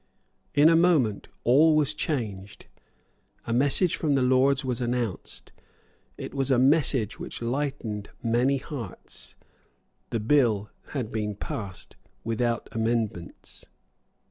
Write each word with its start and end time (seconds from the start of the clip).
In 0.55 0.67
a 0.67 0.75
moment 0.75 1.27
all 1.43 1.75
was 1.75 1.93
changed. 1.93 2.65
A 3.45 3.53
message 3.53 3.95
from 3.95 4.15
the 4.15 4.23
Lords 4.23 4.65
was 4.65 4.81
announced. 4.81 5.51
It 6.17 6.33
was 6.33 6.49
a 6.49 6.57
message 6.57 7.19
which 7.19 7.39
lightened 7.39 8.09
many 8.23 8.57
heavy 8.57 8.63
hearts. 8.77 9.35
The 10.09 10.19
bill 10.19 10.71
had 10.93 11.11
been 11.11 11.35
passed 11.35 11.97
without 12.23 12.67
amendments. 12.71 13.67